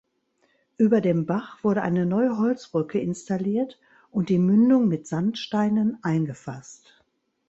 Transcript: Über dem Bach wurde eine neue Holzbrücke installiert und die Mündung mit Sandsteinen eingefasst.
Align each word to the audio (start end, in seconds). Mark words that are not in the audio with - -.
Über 0.77 0.99
dem 0.99 1.27
Bach 1.27 1.63
wurde 1.63 1.83
eine 1.83 2.07
neue 2.07 2.39
Holzbrücke 2.39 2.99
installiert 2.99 3.79
und 4.09 4.29
die 4.29 4.39
Mündung 4.39 4.87
mit 4.87 5.05
Sandsteinen 5.05 5.99
eingefasst. 6.01 7.03